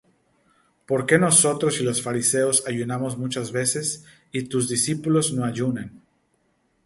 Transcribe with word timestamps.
¿Por 0.87 1.05
qué 1.05 1.19
nosotros 1.19 1.79
y 1.79 1.83
los 1.83 2.01
Fariseos 2.01 2.63
ayunamos 2.65 3.19
muchas 3.19 3.51
veces, 3.51 4.03
y 4.31 4.41
tus 4.45 4.67
discípulos 4.67 5.31
no 5.31 5.45
ayunan? 5.45 6.01